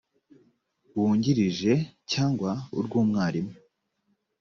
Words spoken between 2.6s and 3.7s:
urw umwarimu